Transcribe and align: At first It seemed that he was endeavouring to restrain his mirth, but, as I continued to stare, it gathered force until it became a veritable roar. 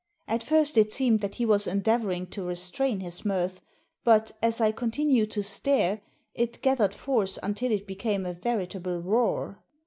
At 0.27 0.43
first 0.43 0.79
It 0.79 0.91
seemed 0.91 1.19
that 1.19 1.35
he 1.35 1.45
was 1.45 1.67
endeavouring 1.67 2.25
to 2.31 2.41
restrain 2.41 3.01
his 3.01 3.23
mirth, 3.23 3.61
but, 4.03 4.31
as 4.41 4.59
I 4.59 4.71
continued 4.71 5.29
to 5.29 5.43
stare, 5.43 6.01
it 6.33 6.63
gathered 6.63 6.95
force 6.95 7.37
until 7.43 7.71
it 7.71 7.85
became 7.85 8.25
a 8.25 8.33
veritable 8.33 8.99
roar. 9.03 9.59